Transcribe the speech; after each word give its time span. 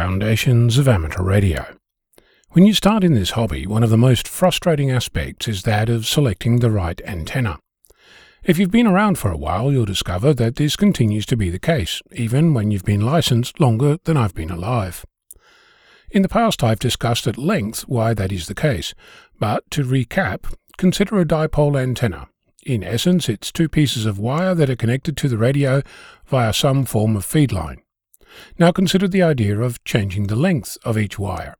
Foundations 0.00 0.78
of 0.78 0.88
Amateur 0.88 1.22
Radio. 1.22 1.76
When 2.52 2.64
you 2.64 2.72
start 2.72 3.04
in 3.04 3.12
this 3.12 3.32
hobby, 3.32 3.66
one 3.66 3.82
of 3.82 3.90
the 3.90 3.98
most 3.98 4.26
frustrating 4.26 4.90
aspects 4.90 5.46
is 5.46 5.64
that 5.64 5.90
of 5.90 6.06
selecting 6.06 6.60
the 6.60 6.70
right 6.70 6.98
antenna. 7.04 7.58
If 8.42 8.58
you've 8.58 8.70
been 8.70 8.86
around 8.86 9.18
for 9.18 9.30
a 9.30 9.36
while, 9.36 9.70
you'll 9.70 9.84
discover 9.84 10.32
that 10.32 10.56
this 10.56 10.74
continues 10.74 11.26
to 11.26 11.36
be 11.36 11.50
the 11.50 11.58
case, 11.58 12.00
even 12.12 12.54
when 12.54 12.70
you've 12.70 12.86
been 12.86 13.04
licensed 13.04 13.60
longer 13.60 13.98
than 14.04 14.16
I've 14.16 14.34
been 14.34 14.50
alive. 14.50 15.04
In 16.10 16.22
the 16.22 16.30
past, 16.30 16.64
I've 16.64 16.78
discussed 16.78 17.26
at 17.26 17.36
length 17.36 17.82
why 17.82 18.14
that 18.14 18.32
is 18.32 18.46
the 18.46 18.54
case, 18.54 18.94
but 19.38 19.70
to 19.72 19.84
recap, 19.84 20.50
consider 20.78 21.20
a 21.20 21.26
dipole 21.26 21.78
antenna. 21.78 22.28
In 22.64 22.82
essence, 22.82 23.28
it's 23.28 23.52
two 23.52 23.68
pieces 23.68 24.06
of 24.06 24.18
wire 24.18 24.54
that 24.54 24.70
are 24.70 24.76
connected 24.76 25.18
to 25.18 25.28
the 25.28 25.36
radio 25.36 25.82
via 26.24 26.54
some 26.54 26.86
form 26.86 27.16
of 27.16 27.24
feed 27.26 27.52
line. 27.52 27.82
Now 28.58 28.72
consider 28.72 29.08
the 29.08 29.22
idea 29.22 29.58
of 29.60 29.82
changing 29.84 30.26
the 30.26 30.36
length 30.36 30.78
of 30.84 30.98
each 30.98 31.18
wire. 31.18 31.56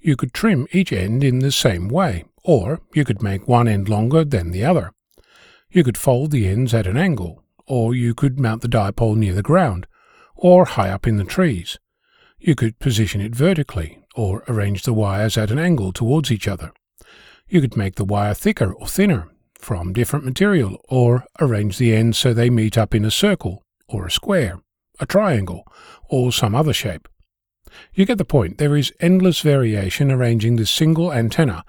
You 0.00 0.16
could 0.16 0.32
trim 0.32 0.66
each 0.72 0.92
end 0.92 1.22
in 1.22 1.40
the 1.40 1.52
same 1.52 1.88
way, 1.88 2.24
or 2.42 2.80
you 2.94 3.04
could 3.04 3.22
make 3.22 3.46
one 3.46 3.68
end 3.68 3.88
longer 3.88 4.24
than 4.24 4.50
the 4.50 4.64
other. 4.64 4.92
You 5.70 5.84
could 5.84 5.98
fold 5.98 6.30
the 6.30 6.48
ends 6.48 6.72
at 6.72 6.86
an 6.86 6.96
angle, 6.96 7.44
or 7.66 7.94
you 7.94 8.14
could 8.14 8.40
mount 8.40 8.62
the 8.62 8.68
dipole 8.68 9.16
near 9.16 9.34
the 9.34 9.42
ground, 9.42 9.86
or 10.34 10.64
high 10.64 10.90
up 10.90 11.06
in 11.06 11.16
the 11.16 11.24
trees. 11.24 11.78
You 12.38 12.54
could 12.54 12.78
position 12.78 13.20
it 13.20 13.34
vertically, 13.34 13.98
or 14.14 14.42
arrange 14.48 14.82
the 14.82 14.94
wires 14.94 15.36
at 15.36 15.50
an 15.50 15.58
angle 15.58 15.92
towards 15.92 16.32
each 16.32 16.48
other. 16.48 16.72
You 17.48 17.60
could 17.60 17.76
make 17.76 17.96
the 17.96 18.04
wire 18.04 18.34
thicker 18.34 18.72
or 18.72 18.86
thinner, 18.88 19.28
from 19.54 19.92
different 19.92 20.24
material, 20.24 20.80
or 20.88 21.24
arrange 21.38 21.76
the 21.76 21.94
ends 21.94 22.16
so 22.16 22.32
they 22.32 22.48
meet 22.48 22.78
up 22.78 22.94
in 22.94 23.04
a 23.04 23.10
circle, 23.10 23.62
or 23.86 24.06
a 24.06 24.10
square, 24.10 24.60
a 25.00 25.06
triangle, 25.06 25.64
or 26.08 26.30
some 26.30 26.54
other 26.54 26.72
shape. 26.72 27.08
You 27.94 28.04
get 28.04 28.18
the 28.18 28.24
point. 28.24 28.58
There 28.58 28.76
is 28.76 28.92
endless 29.00 29.40
variation 29.40 30.10
arranging 30.10 30.56
this 30.56 30.70
single 30.70 31.12
antenna, 31.12 31.64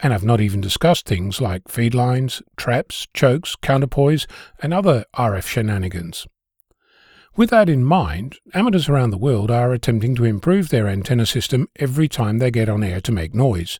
and 0.00 0.12
I've 0.12 0.24
not 0.24 0.40
even 0.40 0.60
discussed 0.60 1.06
things 1.06 1.40
like 1.40 1.68
feed 1.68 1.94
lines, 1.94 2.42
traps, 2.56 3.06
chokes, 3.14 3.56
counterpoise, 3.56 4.26
and 4.62 4.72
other 4.72 5.04
RF 5.14 5.46
shenanigans. 5.46 6.26
With 7.36 7.50
that 7.50 7.68
in 7.68 7.84
mind, 7.84 8.36
amateurs 8.54 8.88
around 8.88 9.10
the 9.10 9.18
world 9.18 9.50
are 9.50 9.72
attempting 9.72 10.14
to 10.14 10.24
improve 10.24 10.70
their 10.70 10.88
antenna 10.88 11.26
system 11.26 11.68
every 11.76 12.08
time 12.08 12.38
they 12.38 12.50
get 12.50 12.68
on 12.68 12.82
air 12.82 13.00
to 13.02 13.12
make 13.12 13.34
noise. 13.34 13.78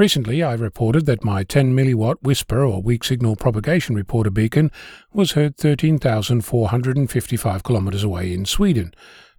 Recently, 0.00 0.42
I 0.42 0.54
reported 0.54 1.04
that 1.04 1.24
my 1.24 1.44
10 1.44 1.76
milliwatt 1.76 2.22
WSPR 2.22 2.72
or 2.72 2.80
weak 2.80 3.04
signal 3.04 3.36
propagation 3.36 3.94
reporter 3.94 4.30
beacon 4.30 4.70
was 5.12 5.32
heard 5.32 5.58
13,455 5.58 7.62
kilometers 7.62 8.02
away 8.02 8.32
in 8.32 8.46
Sweden 8.46 8.94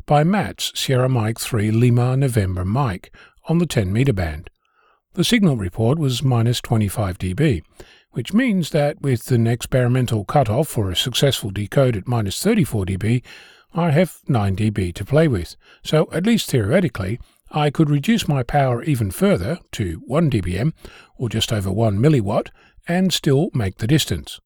by 0.06 0.24
Mats 0.24 0.72
Sierra 0.76 1.10
Mike 1.10 1.40
3 1.40 1.72
Lima 1.72 2.16
November 2.16 2.64
Mike 2.64 3.12
on 3.50 3.58
the 3.58 3.66
10 3.66 3.92
meter 3.92 4.14
band. 4.14 4.52
The 5.16 5.24
signal 5.24 5.58
report 5.58 5.98
was 5.98 6.22
minus 6.22 6.62
25 6.62 7.18
dB, 7.18 7.64
which 8.12 8.32
means 8.32 8.70
that 8.70 9.02
with 9.02 9.32
an 9.32 9.48
experimental 9.48 10.26
cutoff 10.26 10.68
for 10.68 10.92
a 10.92 10.96
successful 10.96 11.50
decode 11.50 11.98
at 11.98 12.08
minus 12.08 12.40
34 12.40 12.86
dB, 12.86 13.24
I 13.74 13.90
have 13.90 14.20
9 14.28 14.56
dB 14.56 14.94
to 14.94 15.06
play 15.06 15.28
with. 15.28 15.56
So, 15.82 16.08
at 16.14 16.28
least 16.28 16.52
theoretically, 16.52 17.20
I 17.54 17.70
could 17.70 17.90
reduce 17.90 18.28
my 18.28 18.44
power 18.44 18.82
even 18.84 19.12
further 19.12 19.60
to 19.74 20.02
1 20.06 20.30
dBm, 20.32 20.74
or 21.18 21.30
just 21.30 21.52
over 21.52 21.72
1 21.72 21.98
milliwatt, 21.98 22.48
and 22.88 23.12
still 23.12 23.50
make 23.54 23.78
the 23.78 23.88
distance. 23.88 24.40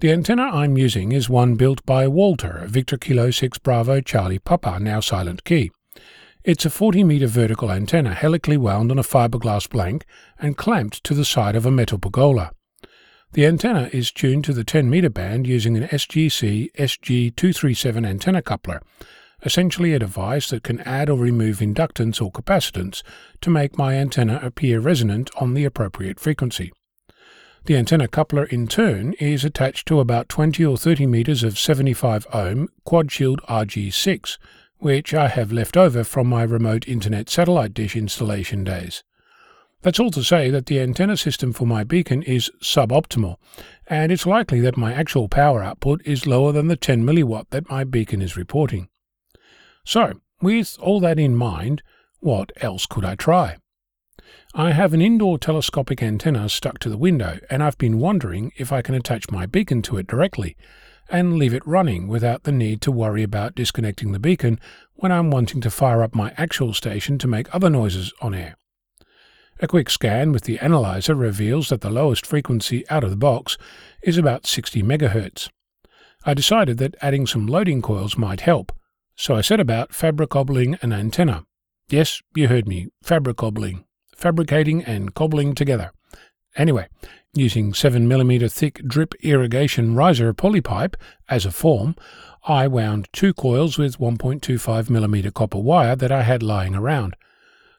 The 0.00 0.12
antenna 0.12 0.42
I'm 0.42 0.76
using 0.76 1.12
is 1.12 1.30
one 1.30 1.54
built 1.54 1.84
by 1.86 2.06
Walter, 2.06 2.64
Victor 2.66 2.98
Kilo 2.98 3.30
6 3.30 3.58
Bravo 3.58 4.00
Charlie 4.00 4.38
Papa, 4.38 4.78
now 4.78 5.00
silent 5.00 5.44
key. 5.44 5.70
It's 6.44 6.66
a 6.66 6.70
40 6.70 7.02
meter 7.02 7.26
vertical 7.26 7.72
antenna 7.72 8.12
helically 8.12 8.56
wound 8.56 8.90
on 8.90 8.98
a 8.98 9.02
fiberglass 9.02 9.68
blank 9.68 10.04
and 10.38 10.56
clamped 10.56 11.02
to 11.04 11.14
the 11.14 11.24
side 11.24 11.56
of 11.56 11.64
a 11.64 11.70
metal 11.70 11.98
pergola. 11.98 12.52
The 13.32 13.46
antenna 13.46 13.88
is 13.92 14.12
tuned 14.12 14.44
to 14.44 14.52
the 14.52 14.64
10 14.64 14.88
meter 14.88 15.10
band 15.10 15.46
using 15.46 15.76
an 15.76 15.88
SGC 15.88 16.72
SG237 16.78 18.06
antenna 18.06 18.42
coupler, 18.42 18.82
essentially 19.46 19.94
a 19.94 19.98
device 20.00 20.50
that 20.50 20.64
can 20.64 20.80
add 20.80 21.08
or 21.08 21.16
remove 21.16 21.58
inductance 21.58 22.20
or 22.20 22.32
capacitance 22.32 23.02
to 23.40 23.48
make 23.48 23.78
my 23.78 23.94
antenna 23.94 24.40
appear 24.42 24.80
resonant 24.80 25.30
on 25.40 25.54
the 25.54 25.64
appropriate 25.64 26.18
frequency. 26.18 26.72
The 27.66 27.76
antenna 27.76 28.08
coupler 28.08 28.44
in 28.44 28.66
turn 28.66 29.12
is 29.14 29.44
attached 29.44 29.86
to 29.88 30.00
about 30.00 30.28
20 30.28 30.64
or 30.64 30.76
30 30.76 31.06
meters 31.06 31.44
of 31.44 31.58
75 31.58 32.26
ohm 32.32 32.68
quad 32.84 33.10
shield 33.10 33.40
RG6, 33.48 34.36
which 34.78 35.14
I 35.14 35.28
have 35.28 35.52
left 35.52 35.76
over 35.76 36.02
from 36.02 36.26
my 36.26 36.42
remote 36.42 36.86
internet 36.88 37.30
satellite 37.30 37.72
dish 37.72 37.96
installation 37.96 38.64
days. 38.64 39.04
That's 39.82 40.00
all 40.00 40.10
to 40.10 40.24
say 40.24 40.50
that 40.50 40.66
the 40.66 40.80
antenna 40.80 41.16
system 41.16 41.52
for 41.52 41.66
my 41.66 41.84
beacon 41.84 42.22
is 42.24 42.50
suboptimal, 42.60 43.36
and 43.86 44.10
it's 44.10 44.26
likely 44.26 44.60
that 44.60 44.76
my 44.76 44.92
actual 44.92 45.28
power 45.28 45.62
output 45.62 46.02
is 46.04 46.26
lower 46.26 46.50
than 46.50 46.66
the 46.66 46.76
10 46.76 47.04
milliwatt 47.04 47.50
that 47.50 47.70
my 47.70 47.84
beacon 47.84 48.20
is 48.20 48.36
reporting. 48.36 48.88
So, 49.86 50.14
with 50.42 50.76
all 50.80 50.98
that 50.98 51.16
in 51.16 51.36
mind, 51.36 51.80
what 52.18 52.50
else 52.60 52.86
could 52.86 53.04
I 53.04 53.14
try? 53.14 53.58
I 54.52 54.72
have 54.72 54.92
an 54.92 55.00
indoor 55.00 55.38
telescopic 55.38 56.02
antenna 56.02 56.48
stuck 56.48 56.80
to 56.80 56.90
the 56.90 56.98
window, 56.98 57.38
and 57.48 57.62
I've 57.62 57.78
been 57.78 58.00
wondering 58.00 58.50
if 58.56 58.72
I 58.72 58.82
can 58.82 58.96
attach 58.96 59.30
my 59.30 59.46
beacon 59.46 59.82
to 59.82 59.96
it 59.96 60.08
directly 60.08 60.56
and 61.08 61.38
leave 61.38 61.54
it 61.54 61.64
running 61.64 62.08
without 62.08 62.42
the 62.42 62.50
need 62.50 62.80
to 62.80 62.90
worry 62.90 63.22
about 63.22 63.54
disconnecting 63.54 64.10
the 64.10 64.18
beacon 64.18 64.58
when 64.94 65.12
I'm 65.12 65.30
wanting 65.30 65.60
to 65.60 65.70
fire 65.70 66.02
up 66.02 66.16
my 66.16 66.34
actual 66.36 66.74
station 66.74 67.16
to 67.18 67.28
make 67.28 67.54
other 67.54 67.70
noises 67.70 68.12
on 68.20 68.34
air. 68.34 68.56
A 69.60 69.68
quick 69.68 69.88
scan 69.88 70.32
with 70.32 70.42
the 70.42 70.58
analyzer 70.58 71.14
reveals 71.14 71.68
that 71.68 71.82
the 71.82 71.90
lowest 71.90 72.26
frequency 72.26 72.84
out 72.90 73.04
of 73.04 73.10
the 73.10 73.16
box 73.16 73.56
is 74.02 74.18
about 74.18 74.48
60 74.48 74.82
MHz. 74.82 75.48
I 76.24 76.34
decided 76.34 76.78
that 76.78 76.96
adding 77.00 77.24
some 77.28 77.46
loading 77.46 77.82
coils 77.82 78.18
might 78.18 78.40
help, 78.40 78.72
so 79.16 79.34
I 79.34 79.40
set 79.40 79.60
about 79.60 79.94
fabric 79.94 80.30
fabricobbling 80.30 80.82
an 80.82 80.92
antenna. 80.92 81.46
Yes, 81.88 82.20
you 82.34 82.48
heard 82.48 82.68
me, 82.68 82.88
fabric 83.02 83.38
fabricobbling, 83.38 83.84
fabricating 84.14 84.84
and 84.84 85.14
cobbling 85.14 85.54
together. 85.54 85.92
Anyway, 86.56 86.88
using 87.34 87.72
7mm 87.72 88.50
thick 88.52 88.80
drip 88.86 89.14
irrigation 89.22 89.94
riser 89.94 90.32
polypipe 90.32 90.94
as 91.28 91.44
a 91.44 91.50
form, 91.50 91.94
I 92.44 92.66
wound 92.66 93.08
two 93.12 93.34
coils 93.34 93.78
with 93.78 93.98
1.25mm 93.98 95.34
copper 95.34 95.58
wire 95.58 95.96
that 95.96 96.12
I 96.12 96.22
had 96.22 96.42
lying 96.42 96.74
around. 96.74 97.16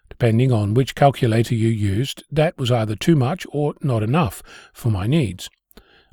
Depending 0.10 0.52
on 0.52 0.74
which 0.74 0.96
calculator 0.96 1.56
you 1.56 1.70
used, 1.70 2.24
that 2.32 2.58
was 2.58 2.72
either 2.72 2.96
too 2.96 3.16
much 3.16 3.46
or 3.52 3.76
not 3.82 4.04
enough 4.04 4.42
for 4.74 4.90
my 4.90 5.06
needs. 5.06 5.50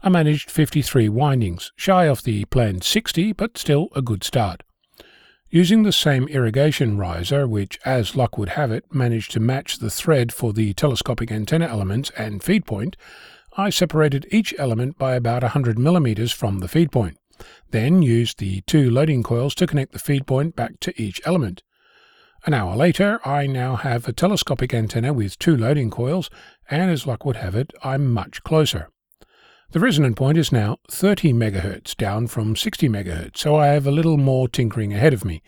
I 0.02 0.08
managed 0.08 0.50
53 0.50 1.08
windings, 1.08 1.72
shy 1.76 2.06
of 2.06 2.24
the 2.24 2.44
planned 2.46 2.84
60, 2.84 3.32
but 3.32 3.56
still 3.56 3.88
a 3.94 4.02
good 4.02 4.22
start. 4.24 4.62
Using 5.54 5.84
the 5.84 5.92
same 5.92 6.26
irrigation 6.26 6.98
riser, 6.98 7.46
which, 7.46 7.78
as 7.84 8.16
luck 8.16 8.36
would 8.36 8.48
have 8.48 8.72
it, 8.72 8.92
managed 8.92 9.30
to 9.30 9.38
match 9.38 9.78
the 9.78 9.88
thread 9.88 10.32
for 10.32 10.52
the 10.52 10.74
telescopic 10.74 11.30
antenna 11.30 11.66
elements 11.68 12.10
and 12.18 12.42
feed 12.42 12.66
point, 12.66 12.96
I 13.56 13.70
separated 13.70 14.26
each 14.32 14.52
element 14.58 14.98
by 14.98 15.14
about 15.14 15.42
100 15.42 15.78
millimeters 15.78 16.32
from 16.32 16.58
the 16.58 16.66
feed 16.66 16.90
point, 16.90 17.18
then 17.70 18.02
used 18.02 18.40
the 18.40 18.62
two 18.62 18.90
loading 18.90 19.22
coils 19.22 19.54
to 19.54 19.66
connect 19.68 19.92
the 19.92 20.00
feed 20.00 20.26
point 20.26 20.56
back 20.56 20.80
to 20.80 21.00
each 21.00 21.20
element. 21.24 21.62
An 22.44 22.52
hour 22.52 22.74
later, 22.74 23.20
I 23.24 23.46
now 23.46 23.76
have 23.76 24.08
a 24.08 24.12
telescopic 24.12 24.74
antenna 24.74 25.12
with 25.12 25.38
two 25.38 25.56
loading 25.56 25.88
coils, 25.88 26.30
and 26.68 26.90
as 26.90 27.06
luck 27.06 27.24
would 27.24 27.36
have 27.36 27.54
it, 27.54 27.72
I'm 27.84 28.12
much 28.12 28.42
closer. 28.42 28.90
The 29.74 29.80
resonant 29.80 30.14
point 30.14 30.38
is 30.38 30.52
now 30.52 30.78
30 30.88 31.32
MHz, 31.32 31.96
down 31.96 32.28
from 32.28 32.54
60 32.54 32.88
MHz, 32.88 33.36
so 33.36 33.56
I 33.56 33.66
have 33.66 33.88
a 33.88 33.90
little 33.90 34.16
more 34.16 34.46
tinkering 34.46 34.92
ahead 34.94 35.12
of 35.12 35.24
me. 35.24 35.42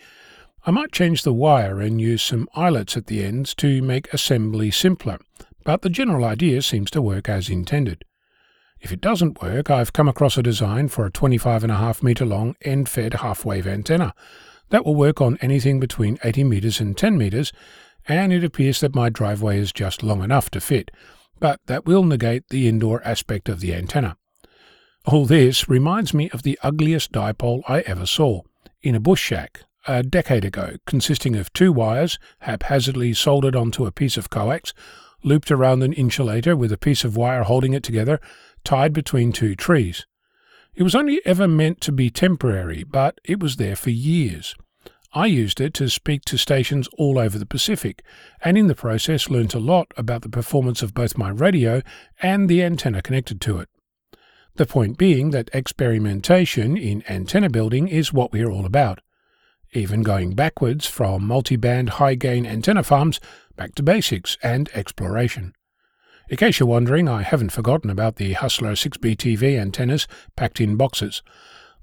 I 0.67 0.73
might 0.73 0.91
change 0.91 1.23
the 1.23 1.33
wire 1.33 1.81
and 1.81 2.01
use 2.01 2.25
some 2.25 2.49
eyelets 2.53 2.97
at 2.97 3.07
the 3.07 3.23
ends 3.23 3.55
to 3.55 3.81
make 3.83 4.13
assembly 4.13 4.73
simpler, 4.73 5.21
but 5.63 5.83
the 5.83 5.89
general 5.89 6.25
idea 6.25 6.63
seems 6.63 6.91
to 6.91 7.01
work 7.01 7.29
as 7.29 7.49
intended. 7.49 8.05
If 8.81 8.91
it 8.91 9.01
doesn't 9.01 9.41
work, 9.41 9.71
I've 9.71 9.93
come 9.93 10.09
across 10.09 10.37
a 10.37 10.43
design 10.43 10.89
for 10.89 11.07
a 11.07 11.13
25.5 11.13 12.03
meter 12.03 12.27
long 12.27 12.57
end 12.63 12.89
fed 12.89 13.15
half 13.15 13.45
wave 13.45 13.69
antenna 13.69 14.13
that 14.71 14.85
will 14.85 14.97
work 14.97 15.21
on 15.21 15.39
anything 15.41 15.79
between 15.79 16.19
80 16.25 16.43
meters 16.43 16.81
and 16.81 16.97
10 16.97 17.17
meters, 17.17 17.53
and 18.09 18.33
it 18.33 18.43
appears 18.43 18.81
that 18.81 18.93
my 18.93 19.09
driveway 19.09 19.61
is 19.61 19.73
just 19.73 20.03
long 20.03 20.25
enough 20.25 20.51
to 20.51 20.61
fit, 20.61 20.91
but 21.39 21.61
that 21.67 21.87
will 21.87 22.05
negate 22.05 22.49
the 22.49 22.69
indoor 22.69 23.03
aspect 23.05 23.49
of 23.49 23.61
the 23.61 23.75
antenna. 23.75 24.17
All 25.05 25.25
this 25.25 25.69
reminds 25.69 26.13
me 26.13 26.31
of 26.31 26.43
the 26.43 26.59
ugliest 26.63 27.13
dipole 27.13 27.63
I 27.69 27.81
ever 27.81 28.07
saw, 28.07 28.43
in 28.83 28.95
a 28.95 29.01
bush 29.01 29.23
shack, 29.23 29.63
a 29.87 30.03
decade 30.03 30.45
ago, 30.45 30.77
consisting 30.87 31.37
of 31.37 31.53
two 31.53 31.73
wires 31.73 32.19
haphazardly 32.41 33.15
soldered 33.15 33.55
onto 33.55 33.87
a 33.87 33.93
piece 33.93 34.17
of 34.17 34.31
coax, 34.31 34.75
looped 35.23 35.51
around 35.51 35.83
an 35.83 35.93
insulator 35.93 36.57
with 36.57 36.73
a 36.73 36.79
piece 36.79 37.05
of 37.05 37.17
wire 37.17 37.45
holding 37.45 37.73
it 37.73 37.83
together, 37.83 38.21
tied 38.65 38.93
between 38.93 39.33
two 39.33 39.55
trees. 39.55 40.07
It 40.75 40.83
was 40.83 40.95
only 40.95 41.21
ever 41.25 41.49
meant 41.49 41.81
to 41.83 41.93
be 41.93 42.11
temporary, 42.11 42.85
but 42.85 43.19
it 43.25 43.41
was 43.41 43.57
there 43.57 43.77
for 43.77 43.91
years. 43.91 44.55
I 45.13 45.27
used 45.27 45.61
it 45.61 45.73
to 45.75 45.89
speak 45.89 46.25
to 46.27 46.37
stations 46.37 46.89
all 46.99 47.19
over 47.19 47.39
the 47.39 47.47
Pacific, 47.47 48.03
and 48.43 48.59
in 48.59 48.67
the 48.67 48.75
process 48.75 49.31
learnt 49.31 49.55
a 49.55 49.59
lot 49.59 49.93
about 49.97 50.23
the 50.23 50.29
performance 50.29 50.83
of 50.83 50.95
both 50.95 51.17
my 51.17 51.31
radio 51.31 51.83
and 52.21 52.49
the 52.49 52.63
antenna 52.63 53.03
connected 53.03 53.41
to 53.43 53.59
it. 53.59 53.69
The 54.57 54.67
point 54.67 54.99
being 54.99 55.31
that 55.31 55.51
experimentation 55.53 56.77
in 56.77 57.03
antenna 57.09 57.51
building 57.51 57.89
is 57.89 58.13
what 58.13 58.33
we're 58.33 58.51
all 58.51 58.67
about, 58.67 59.01
even 59.73 60.03
going 60.03 60.35
backwards 60.35 60.87
from 60.87 61.27
multi-band 61.27 61.91
high-gain 61.91 62.47
antenna 62.47 62.83
farms 62.83 63.21
back 63.57 63.75
to 63.75 63.83
basics 63.83 64.39
and 64.43 64.71
exploration. 64.75 65.53
In 66.29 66.39
case 66.39 66.59
you're 66.59 66.69
wondering, 66.69 67.09
I 67.09 67.23
haven't 67.23 67.53
forgotten 67.53 67.91
about 67.91 68.17
the 68.17 68.33
Hustler 68.33 68.73
6BTV 68.73 69.59
antennas 69.59 70.09
packed 70.37 70.61
in 70.61 70.77
boxes. 70.77 71.23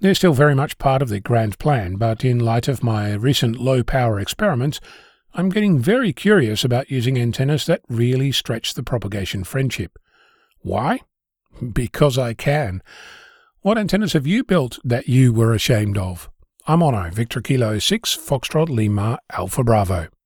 They're 0.04 0.14
still 0.14 0.34
very 0.34 0.54
much 0.54 0.78
part 0.80 1.02
of 1.02 1.08
the 1.08 1.22
grand 1.22 1.58
plan, 1.60 1.96
but 1.96 2.26
in 2.26 2.38
light 2.38 2.68
of 2.68 2.84
my 2.84 3.14
recent 3.14 3.56
low 3.62 3.84
power 3.84 4.20
experiments, 4.20 4.82
I'm 5.34 5.48
getting 5.48 5.80
very 5.80 6.12
curious 6.12 6.66
about 6.66 6.92
using 6.92 7.18
antennas 7.18 7.66
that 7.68 7.84
really 7.88 8.34
stretch 8.34 8.74
the 8.74 8.84
propagation 8.84 9.46
friendship. 9.46 9.98
Why? 10.60 11.00
Because 11.72 12.18
I 12.18 12.34
can. 12.34 12.84
What 13.62 13.78
antennas 13.78 14.12
have 14.12 14.28
you 14.28 14.44
built 14.44 14.78
that 14.84 15.08
you 15.08 15.32
were 15.32 15.54
ashamed 15.54 15.98
of? 15.98 16.30
I'm 16.68 16.82
Onno, 16.82 17.10
Victor 17.14 17.40
Kilo 17.40 17.80
6, 17.80 18.18
Foxtrot 18.18 18.68
Lima, 18.68 19.20
Alpha 19.32 19.64
Bravo. 19.64 20.10